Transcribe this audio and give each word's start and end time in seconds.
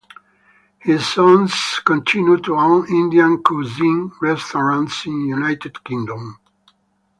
His 0.79 1.07
sons 1.07 1.79
continue 1.85 2.37
to 2.37 2.55
own 2.55 2.87
Indian 2.89 3.43
cuisine 3.43 4.11
restaurants 4.19 5.05
in 5.05 5.21
the 5.21 5.27
United 5.27 5.83
Kingdom. 5.83 6.39